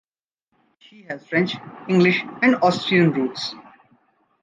[0.79, 1.57] She has French,
[1.87, 3.53] English and Austrian roots.